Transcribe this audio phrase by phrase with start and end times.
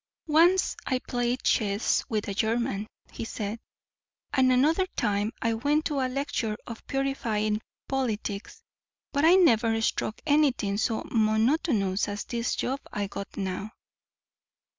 [0.25, 3.59] "Once I played chess with a German," he said,
[4.33, 8.63] "and another time I went to a lecture on purifying politics,
[9.13, 13.73] but I never struck anything so monotonous as this job I got now."